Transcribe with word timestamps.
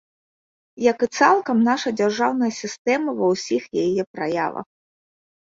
Як 0.91 1.05
і 1.07 1.09
цалкам 1.19 1.57
наша 1.67 1.93
дзяржаўная 1.99 2.51
сістэма 2.63 3.09
ва 3.21 3.25
ўсіх 3.33 3.63
яе 3.85 4.03
праявах. 4.15 4.67